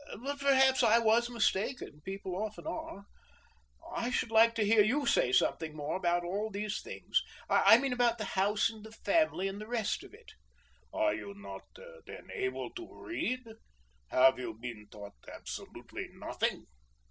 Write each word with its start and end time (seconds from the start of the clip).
"But 0.23 0.39
perhaps 0.39 0.81
I 0.81 0.97
was 0.97 1.29
mistaken 1.29 2.01
people 2.03 2.35
often 2.35 2.65
are. 2.65 3.03
I 3.95 4.09
should 4.09 4.31
like 4.31 4.55
to 4.55 4.63
hear 4.65 4.81
you 4.81 5.05
say 5.05 5.31
something 5.31 5.75
more 5.75 5.95
about 5.95 6.23
all 6.23 6.49
these 6.49 6.81
things 6.81 7.21
I 7.47 7.77
mean 7.77 7.93
about 7.93 8.17
the 8.17 8.25
house 8.33 8.71
and 8.71 8.83
the 8.83 8.91
family, 8.91 9.47
and 9.47 9.61
the 9.61 9.67
rest 9.67 10.01
of 10.03 10.15
it." 10.15 10.31
"Are 10.91 11.13
you 11.13 11.35
not, 11.35 11.67
then, 12.07 12.31
able 12.33 12.71
to 12.71 13.03
read 13.05 13.45
have 14.09 14.39
you 14.39 14.55
been 14.55 14.87
taught 14.89 15.13
absolutely 15.31 16.07
nothing?" 16.13 16.65